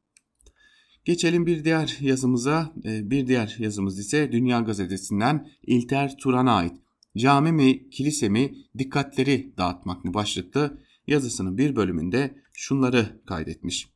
[1.05, 2.73] Geçelim bir diğer yazımıza.
[2.85, 6.73] Ee, bir diğer yazımız ise Dünya Gazetesi'nden İlter Turan'a ait.
[7.17, 13.89] Cami mi, kilise mi, dikkatleri dağıtmak mı başlıklı yazısının bir bölümünde şunları kaydetmiş.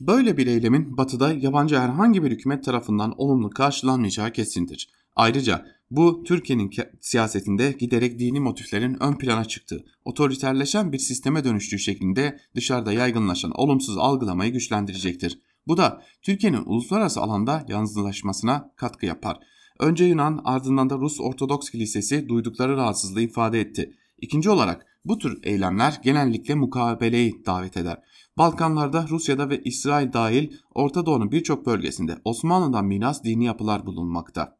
[0.00, 4.90] Böyle bir eylemin batıda yabancı herhangi bir hükümet tarafından olumlu karşılanmayacağı kesindir.
[5.16, 6.70] Ayrıca bu Türkiye'nin
[7.00, 13.98] siyasetinde giderek dini motiflerin ön plana çıktığı, otoriterleşen bir sisteme dönüştüğü şeklinde dışarıda yaygınlaşan olumsuz
[13.98, 15.38] algılamayı güçlendirecektir.
[15.66, 19.38] Bu da Türkiye'nin uluslararası alanda yalnızlaşmasına katkı yapar.
[19.78, 23.92] Önce Yunan ardından da Rus Ortodoks Kilisesi duydukları rahatsızlığı ifade etti.
[24.18, 28.02] İkinci olarak bu tür eylemler genellikle mukabeleyi davet eder.
[28.38, 34.55] Balkanlarda Rusya'da ve İsrail dahil Orta Doğu'nun birçok bölgesinde Osmanlı'dan miras dini yapılar bulunmakta.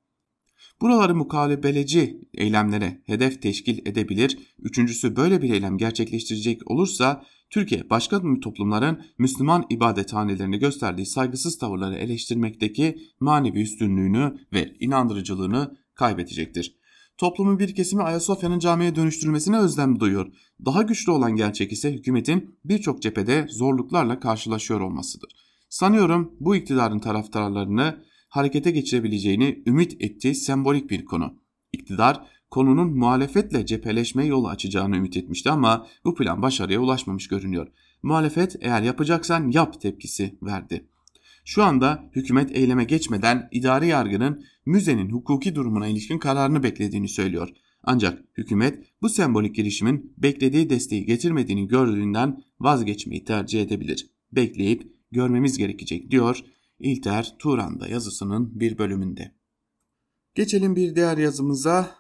[0.81, 4.39] Buraları mukabeleci eylemlere hedef teşkil edebilir.
[4.59, 12.99] Üçüncüsü böyle bir eylem gerçekleştirecek olursa Türkiye başka toplumların Müslüman ibadethanelerini gösterdiği saygısız tavırları eleştirmekteki
[13.21, 16.77] manevi üstünlüğünü ve inandırıcılığını kaybedecektir.
[17.19, 20.33] Toplumun bir kesimi Ayasofya'nın camiye dönüştürülmesine özlem duyuyor.
[20.65, 25.33] Daha güçlü olan gerçek ise hükümetin birçok cephede zorluklarla karşılaşıyor olmasıdır.
[25.69, 28.05] Sanıyorum bu iktidarın taraftarlarını
[28.37, 31.35] harekete geçirebileceğini ümit ettiği sembolik bir konu.
[31.73, 37.69] İktidar konunun muhalefetle cepheleşme yolu açacağını ümit etmişti ama bu plan başarıya ulaşmamış görünüyor.
[38.03, 40.89] Muhalefet eğer yapacaksan yap tepkisi verdi.
[41.45, 47.49] Şu anda hükümet eyleme geçmeden idari yargının müzenin hukuki durumuna ilişkin kararını beklediğini söylüyor.
[47.83, 54.11] Ancak hükümet bu sembolik girişimin beklediği desteği getirmediğini gördüğünden vazgeçmeyi tercih edebilir.
[54.33, 56.45] Bekleyip görmemiz gerekecek diyor
[56.79, 59.35] İlter Turan'da yazısının bir bölümünde.
[60.35, 61.91] Geçelim bir diğer yazımıza.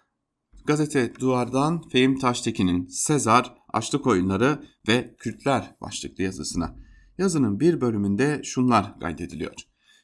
[0.66, 6.76] Gazete Duvar'dan Fehim Taştekin'in Sezar, Açlık Oyunları ve Kürtler başlıklı yazısına.
[7.18, 9.54] Yazının bir bölümünde şunlar kaydediliyor.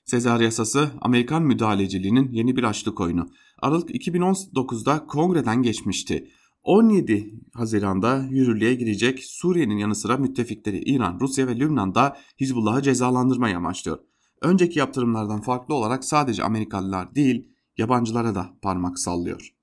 [0.05, 3.31] Sezar yasası Amerikan müdahaleciliğinin yeni bir açlık oyunu.
[3.63, 6.29] Aralık 2019'da kongreden geçmişti.
[6.63, 13.99] 17 Haziran'da yürürlüğe girecek Suriye'nin yanı sıra müttefikleri İran, Rusya ve Lübnan'da Hizbullah'ı cezalandırmayı amaçlıyor.
[14.42, 19.55] Önceki yaptırımlardan farklı olarak sadece Amerikalılar değil yabancılara da parmak sallıyor.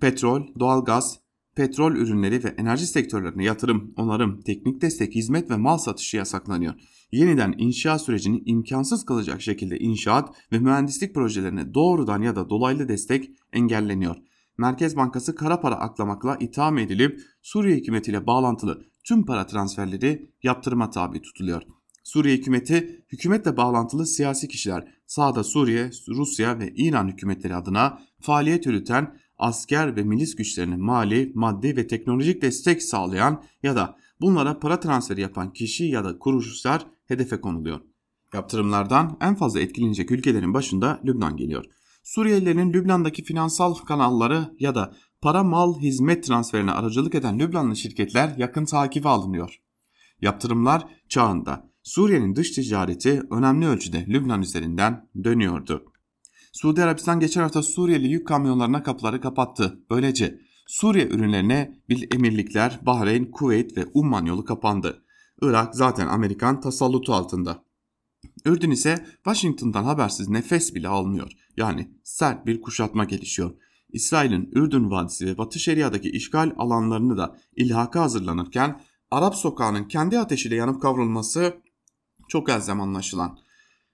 [0.00, 1.20] Petrol, doğalgaz,
[1.54, 6.74] petrol ürünleri ve enerji sektörlerine yatırım, onarım, teknik destek, hizmet ve mal satışı yasaklanıyor.
[7.12, 13.30] Yeniden inşaat sürecini imkansız kılacak şekilde inşaat ve mühendislik projelerine doğrudan ya da dolaylı destek
[13.52, 14.16] engelleniyor.
[14.58, 21.22] Merkez Bankası kara para aklamakla itham edilip Suriye hükümetiyle bağlantılı tüm para transferleri yaptırıma tabi
[21.22, 21.62] tutuluyor.
[22.02, 29.16] Suriye hükümeti, hükümetle bağlantılı siyasi kişiler, sağda Suriye, Rusya ve İran hükümetleri adına faaliyet yürüten
[29.38, 35.20] asker ve milis güçlerine mali, maddi ve teknolojik destek sağlayan ya da bunlara para transferi
[35.20, 37.80] yapan kişi ya da kuruluşlar hedefe konuluyor.
[38.34, 41.64] Yaptırımlardan en fazla etkilenecek ülkelerin başında Lübnan geliyor.
[42.02, 48.64] Suriyelilerin Lübnan'daki finansal kanalları ya da para mal hizmet transferine aracılık eden Lübnanlı şirketler yakın
[48.64, 49.60] takibe alınıyor.
[50.20, 55.92] Yaptırımlar çağında Suriye'nin dış ticareti önemli ölçüde Lübnan üzerinden dönüyordu.
[56.52, 59.80] Suudi Arabistan geçen hafta Suriyeli yük kamyonlarına kapıları kapattı.
[59.90, 65.04] Böylece Suriye ürünlerine bir emirlikler, Bahreyn, Kuveyt ve Umman yolu kapandı.
[65.42, 67.64] Irak zaten Amerikan tasallutu altında.
[68.44, 71.32] Ürdün ise Washington'dan habersiz nefes bile almıyor.
[71.56, 73.54] Yani sert bir kuşatma gelişiyor.
[73.92, 80.54] İsrail'in Ürdün Vadisi ve Batı Şeria'daki işgal alanlarını da ilhaka hazırlanırken Arap sokağının kendi ateşiyle
[80.54, 81.54] yanıp kavrulması
[82.30, 83.38] çok elzem anlaşılan.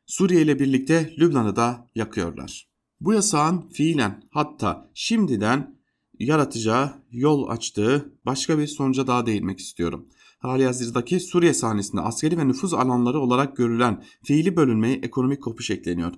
[0.07, 2.69] Suriye ile birlikte Lübnan'ı da yakıyorlar.
[3.01, 5.77] Bu yasağın fiilen hatta şimdiden
[6.19, 10.09] yaratacağı yol açtığı başka bir sonuca daha değinmek istiyorum.
[10.39, 16.13] Hali hazırdaki Suriye sahnesinde askeri ve nüfuz alanları olarak görülen fiili bölünmeye ekonomik kopuş ekleniyor.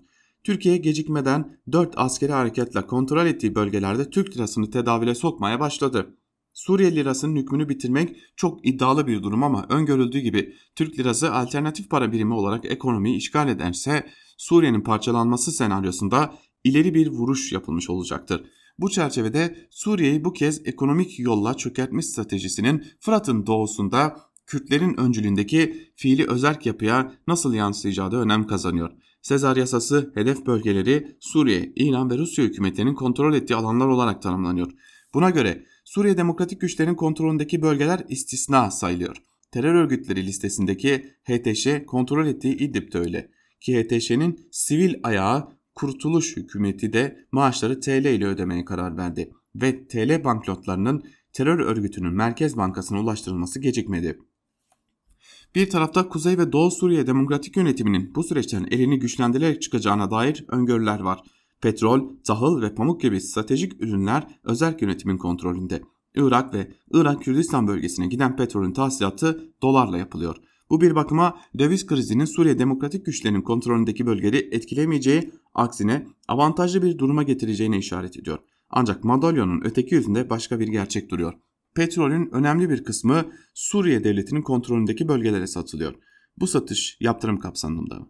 [0.44, 6.14] Türkiye gecikmeden 4 askeri hareketle kontrol ettiği bölgelerde Türk lirasını tedavile sokmaya başladı.
[6.58, 12.12] Suriye lirasının hükmünü bitirmek çok iddialı bir durum ama öngörüldüğü gibi Türk lirası alternatif para
[12.12, 18.44] birimi olarak ekonomiyi işgal ederse Suriye'nin parçalanması senaryosunda ileri bir vuruş yapılmış olacaktır.
[18.78, 24.16] Bu çerçevede Suriye'yi bu kez ekonomik yolla çökertme stratejisinin Fırat'ın doğusunda
[24.46, 28.90] Kürtlerin öncülüğündeki fiili özerk yapıya nasıl yansıyacağı da önem kazanıyor.
[29.22, 34.72] Sezar yasası hedef bölgeleri Suriye, İran ve Rusya hükümetlerinin kontrol ettiği alanlar olarak tanımlanıyor.
[35.14, 39.16] Buna göre Suriye Demokratik Güçlerin kontrolündeki bölgeler istisna sayılıyor.
[39.50, 43.30] Terör örgütleri listesindeki HTŞ kontrol ettiği İdlib'de öyle.
[43.60, 50.24] Ki HTŞ'nin sivil ayağı Kurtuluş Hükümeti de maaşları TL ile ödemeye karar verdi ve TL
[50.24, 54.18] banknotlarının terör örgütünün Merkez Bankası'na ulaştırılması gecikmedi.
[55.54, 61.00] Bir tarafta Kuzey ve Doğu Suriye Demokratik Yönetimi'nin bu süreçten elini güçlendirerek çıkacağına dair öngörüler
[61.00, 61.20] var.
[61.60, 65.82] Petrol, tahıl ve pamuk gibi stratejik ürünler özel yönetimin kontrolünde.
[66.14, 70.36] Irak ve Irak Kürdistan bölgesine giden petrolün tahsilatı dolarla yapılıyor.
[70.70, 77.22] Bu bir bakıma döviz krizinin Suriye demokratik güçlerinin kontrolündeki bölgeleri etkilemeyeceği, aksine avantajlı bir duruma
[77.22, 78.38] getireceğine işaret ediyor.
[78.70, 81.34] Ancak madalyonun öteki yüzünde başka bir gerçek duruyor.
[81.74, 85.94] Petrolün önemli bir kısmı Suriye devletinin kontrolündeki bölgelere satılıyor.
[86.38, 88.06] Bu satış yaptırım kapsamında.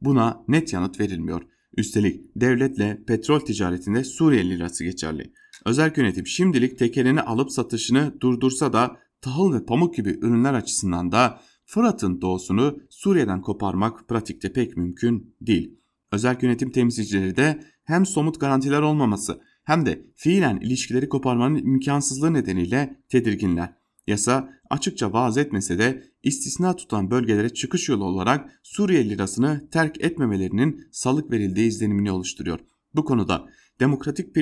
[0.00, 1.42] Buna net yanıt verilmiyor.
[1.76, 5.32] Üstelik devletle petrol ticaretinde Suriye lirası geçerli.
[5.66, 11.40] Özel yönetim şimdilik tekelini alıp satışını durdursa da tahıl ve pamuk gibi ürünler açısından da
[11.66, 15.80] Fırat'ın doğusunu Suriye'den koparmak pratikte pek mümkün değil.
[16.12, 23.02] Özel yönetim temsilcileri de hem somut garantiler olmaması hem de fiilen ilişkileri koparmanın imkansızlığı nedeniyle
[23.08, 23.79] tedirginler.
[24.10, 30.88] Yasa açıkça vaaz etmese de istisna tutan bölgelere çıkış yolu olarak Suriye lirasını terk etmemelerinin
[30.92, 32.58] salık verildiği izlenimini oluşturuyor.
[32.94, 33.48] Bu konuda
[33.80, 34.36] Demokratik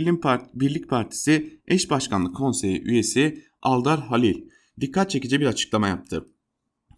[0.54, 4.48] Birlik Partisi Eş Başkanlık Konseyi üyesi Aldar Halil
[4.80, 6.26] dikkat çekici bir açıklama yaptı.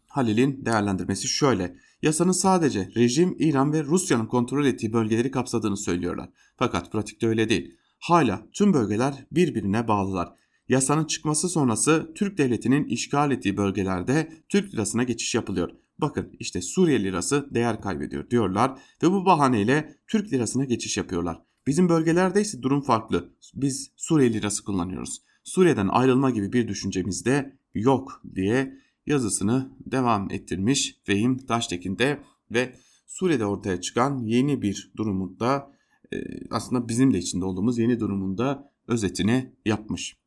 [0.06, 1.76] Halil'in değerlendirmesi şöyle.
[2.02, 6.30] Yasanın sadece rejim, İran ve Rusya'nın kontrol ettiği bölgeleri kapsadığını söylüyorlar.
[6.56, 7.76] Fakat pratikte öyle değil.
[7.98, 10.39] Hala tüm bölgeler birbirine bağlılar.
[10.70, 15.70] Yasanın çıkması sonrası Türk devletinin işgal ettiği bölgelerde Türk lirasına geçiş yapılıyor.
[15.98, 21.42] Bakın işte Suriye lirası değer kaybediyor diyorlar ve bu bahaneyle Türk lirasına geçiş yapıyorlar.
[21.66, 23.34] Bizim bölgelerde ise durum farklı.
[23.54, 25.22] Biz Suriye lirası kullanıyoruz.
[25.44, 32.74] Suriye'den ayrılma gibi bir düşüncemiz de yok diye yazısını devam ettirmiş Fehim Taştekin de ve
[33.06, 35.72] Suriye'de ortaya çıkan yeni bir durumunda
[36.12, 36.16] e,
[36.50, 40.20] aslında bizim de içinde olduğumuz yeni durumunda özetini yapmış.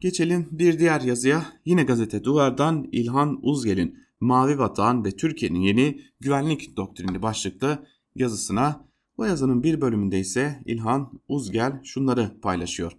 [0.00, 1.46] Geçelim bir diğer yazıya.
[1.64, 8.88] Yine gazete Duvar'dan İlhan Uzgel'in Mavi Vatan ve Türkiye'nin yeni güvenlik doktrini başlıklı yazısına.
[9.18, 12.92] Bu yazının bir bölümünde ise İlhan Uzgel şunları paylaşıyor.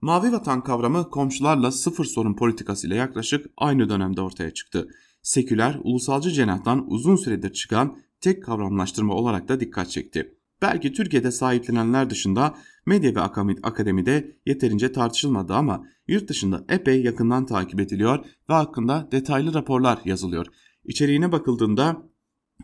[0.00, 4.88] Mavi vatan kavramı komşularla sıfır sorun politikasıyla yaklaşık aynı dönemde ortaya çıktı.
[5.22, 10.34] Seküler, ulusalcı cenahtan uzun süredir çıkan tek kavramlaştırma olarak da dikkat çekti.
[10.64, 12.54] Belki Türkiye'de sahiplenenler dışında
[12.86, 13.20] medya ve
[13.62, 20.46] akademide yeterince tartışılmadı ama yurt dışında epey yakından takip ediliyor ve hakkında detaylı raporlar yazılıyor.
[20.84, 22.02] İçeriğine bakıldığında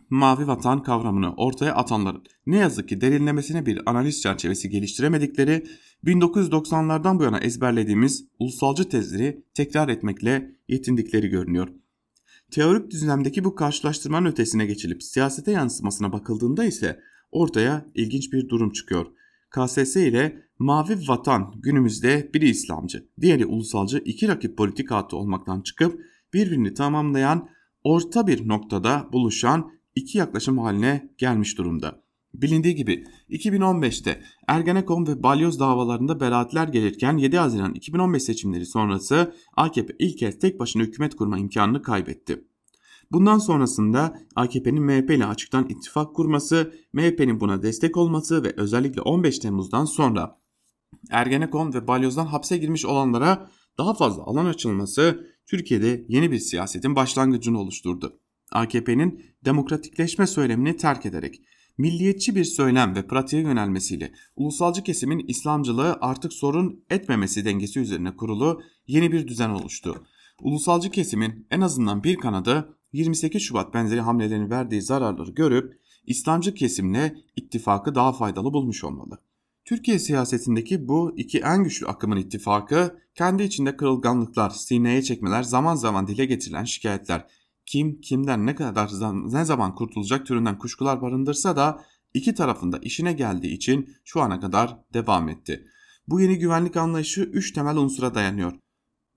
[0.09, 5.65] mavi vatan kavramını ortaya atanların ne yazık ki derinlemesine bir analiz çerçevesi geliştiremedikleri
[6.05, 11.67] 1990'lardan bu yana ezberlediğimiz ulusalcı tezleri tekrar etmekle yetindikleri görünüyor.
[12.51, 16.99] Teorik düzlemdeki bu karşılaştırmanın ötesine geçilip siyasete yansımasına bakıldığında ise
[17.31, 19.05] ortaya ilginç bir durum çıkıyor.
[19.51, 26.01] KSS ile Mavi Vatan günümüzde biri İslamcı, diğeri ulusalcı iki rakip politik hattı olmaktan çıkıp
[26.33, 27.49] birbirini tamamlayan
[27.83, 32.01] orta bir noktada buluşan iki yaklaşım haline gelmiş durumda.
[32.33, 39.93] Bilindiği gibi 2015'te Ergenekon ve Balyoz davalarında beraatler gelirken 7 Haziran 2015 seçimleri sonrası AKP
[39.99, 42.43] ilk kez tek başına hükümet kurma imkanını kaybetti.
[43.11, 49.39] Bundan sonrasında AKP'nin MHP ile açıktan ittifak kurması, MHP'nin buna destek olması ve özellikle 15
[49.39, 50.41] Temmuz'dan sonra
[51.09, 57.59] Ergenekon ve Balyoz'dan hapse girmiş olanlara daha fazla alan açılması Türkiye'de yeni bir siyasetin başlangıcını
[57.59, 58.19] oluşturdu.
[58.51, 61.41] AKP'nin demokratikleşme söylemini terk ederek
[61.77, 68.61] milliyetçi bir söylem ve pratiğe yönelmesiyle ulusalcı kesimin İslamcılığı artık sorun etmemesi dengesi üzerine kurulu
[68.87, 70.03] yeni bir düzen oluştu.
[70.41, 77.15] Ulusalcı kesimin en azından bir kanadı 28 Şubat benzeri hamlelerin verdiği zararları görüp İslamcı kesimle
[77.35, 79.19] ittifakı daha faydalı bulmuş olmalı.
[79.65, 86.07] Türkiye siyasetindeki bu iki en güçlü akımın ittifakı kendi içinde kırılganlıklar, sineye çekmeler, zaman zaman
[86.07, 87.25] dile getirilen şikayetler,
[87.65, 88.89] kim kimden ne kadar
[89.31, 91.83] ne zaman kurtulacak türünden kuşkular barındırsa da
[92.13, 95.67] iki tarafında işine geldiği için şu ana kadar devam etti.
[96.07, 98.53] Bu yeni güvenlik anlayışı üç temel unsura dayanıyor.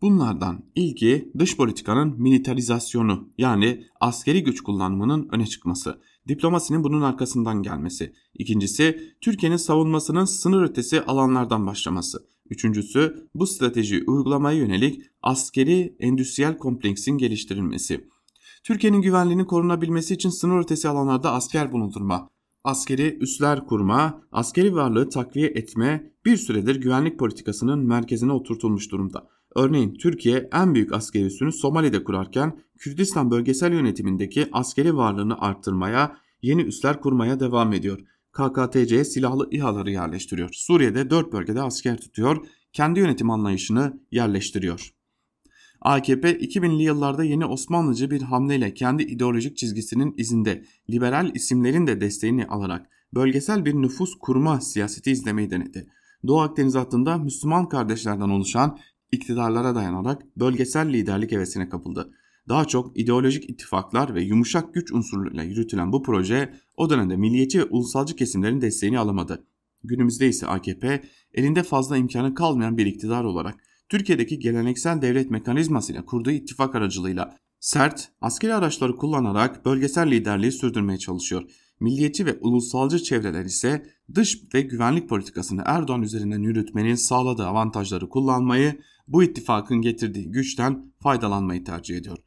[0.02, 8.12] Bunlardan ilki dış politikanın militarizasyonu yani askeri güç kullanımının öne çıkması, diplomasinin bunun arkasından gelmesi.
[8.34, 12.26] İkincisi Türkiye'nin savunmasının sınır ötesi alanlardan başlaması.
[12.50, 18.08] Üçüncüsü bu stratejiyi uygulamaya yönelik askeri endüstriyel kompleksin geliştirilmesi.
[18.64, 22.30] Türkiye'nin güvenliğini korunabilmesi için sınır ötesi alanlarda asker bulundurma,
[22.64, 29.28] askeri üsler kurma, askeri varlığı takviye etme bir süredir güvenlik politikasının merkezine oturtulmuş durumda.
[29.56, 36.62] Örneğin Türkiye en büyük askeri üssünü Somali'de kurarken Kürdistan bölgesel yönetimindeki askeri varlığını arttırmaya, yeni
[36.62, 38.00] üsler kurmaya devam ediyor.
[38.32, 40.50] KKTC'ye silahlı İHA'ları yerleştiriyor.
[40.52, 44.94] Suriye'de 4 bölgede asker tutuyor, kendi yönetim anlayışını yerleştiriyor.
[45.80, 52.46] AKP 2000'li yıllarda yeni Osmanlıcı bir hamleyle kendi ideolojik çizgisinin izinde liberal isimlerin de desteğini
[52.46, 55.88] alarak bölgesel bir nüfus kurma siyaseti izlemeyi denedi.
[56.26, 58.78] Doğu Akdeniz hattında Müslüman kardeşlerden oluşan
[59.14, 62.10] iktidarlara dayanarak bölgesel liderlik hevesine kapıldı.
[62.48, 67.64] Daha çok ideolojik ittifaklar ve yumuşak güç unsurlarıyla yürütülen bu proje o dönemde milliyetçi ve
[67.64, 69.46] ulusalcı kesimlerin desteğini alamadı.
[69.84, 71.02] Günümüzde ise AKP
[71.34, 73.54] elinde fazla imkanı kalmayan bir iktidar olarak
[73.88, 81.42] Türkiye'deki geleneksel devlet mekanizmasıyla kurduğu ittifak aracılığıyla sert askeri araçları kullanarak bölgesel liderliği sürdürmeye çalışıyor.
[81.80, 88.80] Milliyetçi ve ulusalcı çevreler ise dış ve güvenlik politikasını Erdoğan üzerinden yürütmenin sağladığı avantajları kullanmayı,
[89.08, 92.18] bu ittifakın getirdiği güçten faydalanmayı tercih ediyor.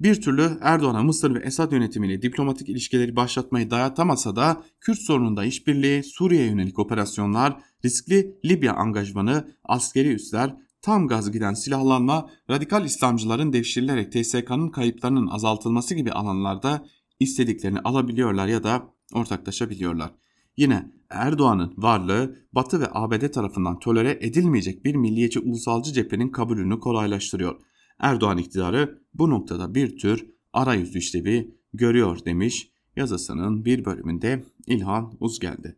[0.00, 6.04] Bir türlü Erdoğan'a Mısır ve Esad yönetimiyle diplomatik ilişkileri başlatmayı dayatamasa da Kürt sorununda işbirliği,
[6.04, 14.12] Suriye yönelik operasyonlar, riskli Libya angajmanı, askeri üsler, tam gaz giden silahlanma, radikal İslamcıların devşirilerek
[14.12, 16.86] TSK'nın kayıplarının azaltılması gibi alanlarda
[17.20, 20.14] istediklerini alabiliyorlar ya da ortaklaşabiliyorlar.
[20.56, 27.56] Yine Erdoğan'ın varlığı Batı ve ABD tarafından tolere edilmeyecek bir milliyetçi ulusalcı cephenin kabulünü kolaylaştırıyor.
[27.98, 35.76] Erdoğan iktidarı bu noktada bir tür arayüzü işlevi görüyor demiş yazısının bir bölümünde İlhan Uzgel'de.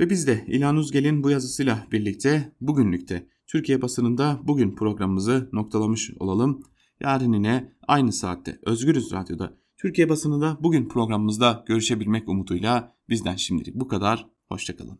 [0.00, 6.62] Ve biz de İlhan Uzgel'in bu yazısıyla birlikte bugünlükte Türkiye basınında bugün programımızı noktalamış olalım.
[7.00, 13.88] Yarın yine aynı saatte Özgürüz Radyo'da Türkiye basınında bugün programımızda görüşebilmek umuduyla bizden şimdilik bu
[13.88, 14.26] kadar.
[14.48, 14.88] Hoşçakalın.